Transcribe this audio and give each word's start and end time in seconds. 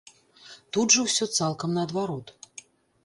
Тут 0.77 0.95
жа 0.95 1.05
ўсё 1.07 1.25
цалкам 1.43 1.77
наадварот. 1.81 2.27